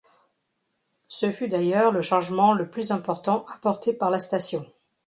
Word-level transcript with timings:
Ce 1.09 1.31
fut 1.31 1.47
d'ailleurs 1.47 1.91
le 1.91 2.01
changement 2.01 2.53
le 2.53 2.67
plus 2.67 2.89
important 2.91 3.45
apporté 3.53 3.93
par 3.93 4.09
la 4.09 4.17
station. 4.17 4.65